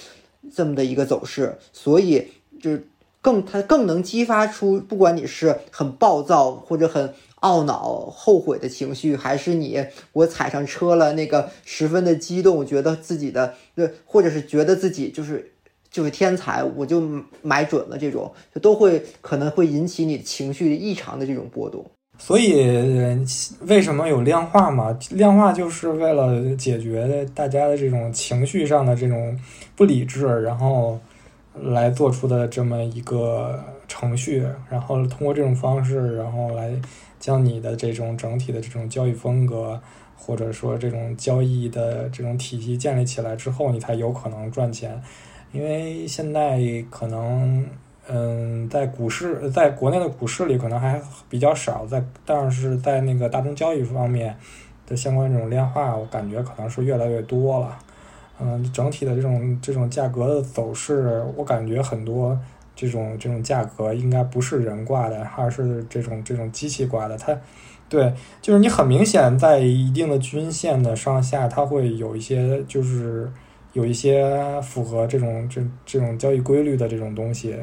[0.54, 2.28] 这么的一个走势，所以
[2.62, 2.88] 就是
[3.22, 15.52] 更它更能激发出，不管你是很暴躁或者很懊恼、后悔的情绪，还是你我踩上车了，那个十分的激动，觉得自己的对，或者是觉得自己就是
[15.90, 17.02] 就是天才，我就
[17.42, 21.86] 买准了，这种就都会可能会引起你情绪异常的这种波动。
[22.22, 22.54] 所以
[23.62, 24.96] 为什么有量化嘛？
[25.12, 29.36] 量化就是为了解决大家的这种情绪上的这种
[29.76, 31.00] 不理智，然后
[31.56, 36.72] 来做出的这么一个程序，然后通过这种方式，然后来
[37.20, 39.82] 将你的这种整体的这种交易风格，
[40.16, 45.02] 或者说这种交易的这种体系建立起来之后，你才有可能赚钱。
[45.52, 46.60] 因为现在
[46.92, 47.66] 可能，
[48.12, 51.00] 嗯，在股市，在国内的股市里可能还
[51.30, 54.36] 比较少，在但是在那个大宗交易方面
[54.88, 57.78] 的相关这种量化，我感觉可能是越来越多了。
[58.40, 62.36] 嗯，整体的这种这种价格的走势，我感觉很多
[62.76, 67.16] 这种这种价格应该不是人挂的，而是这种这种机器挂的。
[67.16, 67.38] 它，
[67.88, 73.30] 对，就是你很明显在一定的均线的上下，它会有一些就是。
[73.74, 77.56] 有一些符合这种这这种交易规律的这种东西，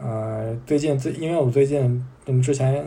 [0.00, 2.84] 呃，最近最因为我最近嗯之前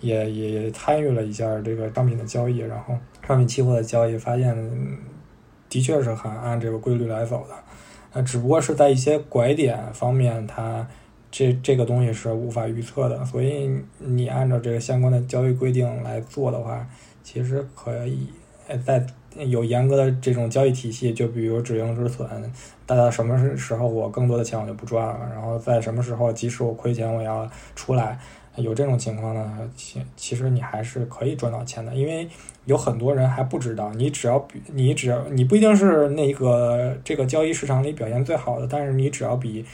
[0.00, 4.56] 也也参与了一下这个商品的交易，然后商品期货的交易，发现
[5.68, 7.54] 的确是很按这个规律来走的，
[8.12, 10.86] 呃，只不过是在一些拐点方面，它
[11.30, 16.86] 这这个东西是无法预测的，所以你按照这个相关的交易规定来做的话，
[17.22, 18.28] 其实可以
[18.84, 19.04] 在。
[19.46, 22.28] 有严格的这种交易体系，就比如止盈止损，
[22.86, 28.18] 大到什么时候我更多的钱我就不赚了，然后在什么时候即使我亏钱我要出来，
[28.56, 32.28] 有这种情况呢，其其实你还是可以赚到钱的，因为
[32.64, 39.64] 有很多人还不知道，你只要比你只要你不一定是那个这个交易市场里表现最好的，但是你只要比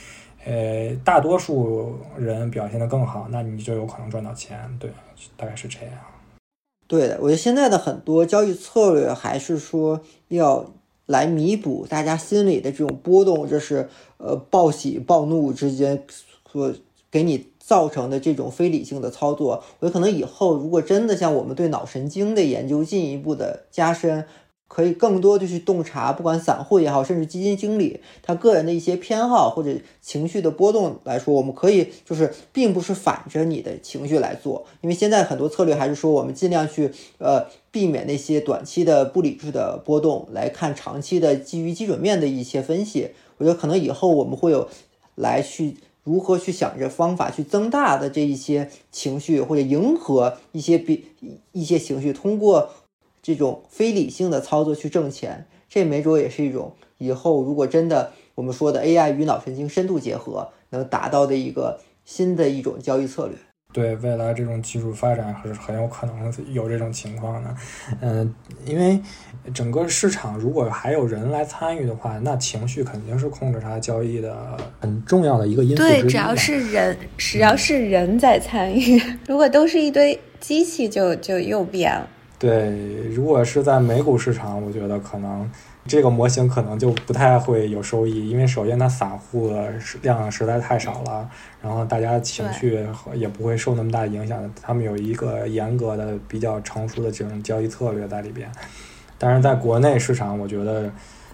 [0.45, 4.89] 呃大多数人表现的更好，那你就有可能赚到钱，对，
[5.35, 5.93] 大概是这样。
[6.87, 10.73] 对的，我觉得现在的很多交易策略还是说要
[11.05, 16.03] 来弥补大家心里的这种波动，就是呃暴喜暴怒之间
[16.51, 16.73] 所
[17.09, 19.63] 给你造成的这种非理性的操作。
[19.79, 24.25] 我觉得可能以后如果真的像我们对脑神经的研究进一步的加深。
[24.67, 43.11] 可以更多的去洞察，不管散户也好，甚至基金经理他个人的一些偏好或者情绪的波动来说，我们可以就是并不是反着你的情绪来做，因为现在很多策略还是说我们尽量去呃避免那些短期的不理智的波动，来看长期的基于基准面的一些分析。
[43.37, 44.67] 我觉得可能以后我们会有
[45.13, 51.05] 来去如何去想着方法去增大的这一些情绪，或者迎合一些比
[51.51, 52.71] 一些情绪，通过。
[53.25, 63.35] 这种非理性的操作去挣钱，这没准也是一种以后如果真的我们说的 AI 与脑神经深度结合，能达到的一个新的一种交易策略。
[63.73, 67.55] 对未来这种技术发展是很有可能有这种情况的。
[67.99, 68.31] 嗯，
[68.63, 69.01] 因为
[69.55, 82.07] 整个市场如果还有人来参与的话，那情绪肯定是控制它交易的很重要的一个因素对，只要是人，只要是人在参与， 如果都是一堆机器，就就又变了。
[82.37, 85.49] 对，如果是在美股市场，我觉得可能
[85.87, 89.71] 这个模型可能就不太会有收益，因为首先它散户的
[90.01, 91.29] 量实在太少了，
[91.61, 94.37] 然后大家情绪也不会受那么大影响。
[94.61, 98.51] 他们有一个严格的、比较成熟的这种交易策略在里边。
[99.17, 100.91] 但是在国内市场，我觉得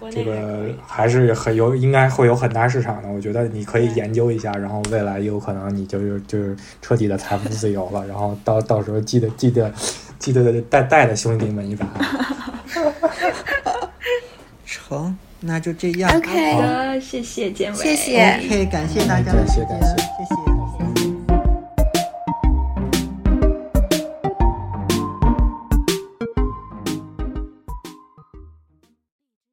[0.08, 3.08] 这个还是很有，应该会有很大市场的。
[3.08, 9.72] 我觉得你可以研究一下，然后未来有可能你就是就是彻底的财富自由了，然后到到时候记得记得。
[10.22, 11.84] 记得带带的兄弟们一把，
[14.64, 16.08] 成，那就这样。
[16.16, 20.61] OK，谢谢建伟，谢谢，OK，感谢大家的谢谢，谢谢。